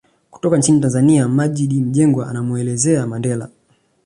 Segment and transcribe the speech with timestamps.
[0.31, 3.49] Kutoka nchini Tanzania Maggid Mjengwa anamuelezea Mandela